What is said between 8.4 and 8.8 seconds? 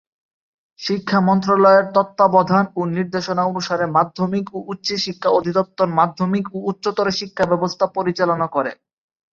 করে।